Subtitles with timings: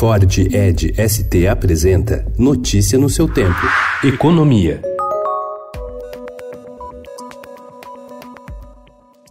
[0.00, 3.60] Ford Ed ST apresenta Notícia no seu tempo.
[4.02, 4.80] Economia.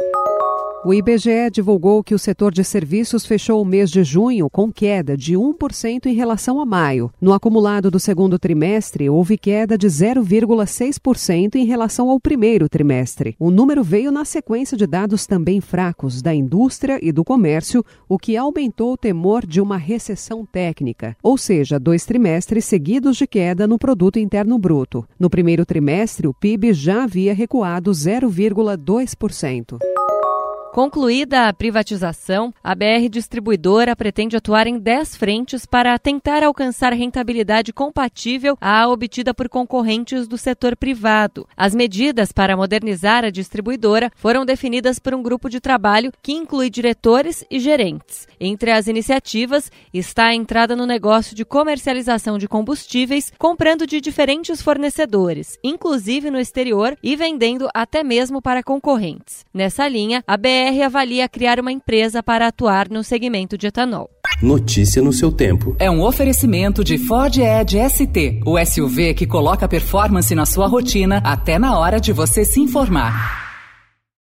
[0.86, 5.18] O IBGE divulgou que o setor de serviços fechou o mês de junho com queda
[5.18, 7.12] de 1% em relação a maio.
[7.20, 13.36] No acumulado do segundo trimestre, houve queda de 0,6% em relação ao primeiro trimestre.
[13.38, 18.18] O número veio na sequência de dados também fracos da indústria e do comércio, o
[18.18, 23.68] que aumentou o temor de uma recessão técnica, ou seja, dois trimestres seguidos de queda
[23.68, 25.06] no produto interno bruto.
[25.20, 29.78] No primeiro trimestre, o PIB já havia recuado 0,2%.
[30.72, 37.74] Concluída a privatização, a BR Distribuidora pretende atuar em 10 frentes para tentar alcançar rentabilidade
[37.74, 41.48] compatível à obtida por concorrentes do setor privado.
[41.58, 46.70] As medidas para modernizar a distribuidora foram definidas por um grupo de trabalho que inclui
[46.70, 48.28] diretores e gerentes.
[48.40, 54.62] Entre as iniciativas está a entrada no negócio de comercialização de combustíveis, comprando de diferentes
[54.62, 59.44] fornecedores, inclusive no exterior, e vendendo até mesmo para concorrentes.
[59.52, 64.10] Nessa linha, a BR BR avalia criar uma empresa para atuar no segmento de etanol.
[64.42, 65.74] Notícia no seu tempo.
[65.80, 71.22] É um oferecimento de Ford Edge ST, o SUV que coloca performance na sua rotina
[71.24, 73.49] até na hora de você se informar.